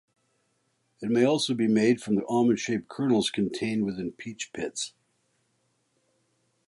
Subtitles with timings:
[0.99, 4.93] It may also be made from the almond-shaped kernels contained within peach pits.